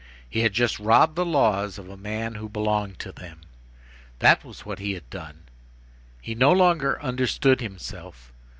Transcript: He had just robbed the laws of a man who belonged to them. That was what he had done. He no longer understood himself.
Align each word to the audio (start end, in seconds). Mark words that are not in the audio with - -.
He 0.27 0.39
had 0.39 0.51
just 0.53 0.79
robbed 0.79 1.15
the 1.15 1.23
laws 1.27 1.77
of 1.77 1.87
a 1.87 1.95
man 1.95 2.33
who 2.33 2.49
belonged 2.49 2.97
to 2.97 3.11
them. 3.11 3.41
That 4.17 4.43
was 4.43 4.65
what 4.65 4.79
he 4.79 4.93
had 4.93 5.07
done. 5.11 5.43
He 6.19 6.33
no 6.33 6.51
longer 6.51 6.99
understood 7.03 7.61
himself. 7.61 8.31